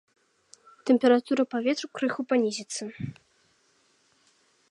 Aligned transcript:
Тэмпература 0.89 1.43
паветра 1.53 1.87
крыху 1.99 2.21
панізіцца. 2.33 2.83